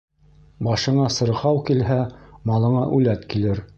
Башыңа 0.67 1.09
сырхау 1.17 1.61
килһә, 1.67 1.99
малыңа 2.53 2.83
үләт 3.01 3.33
килер. 3.35 3.67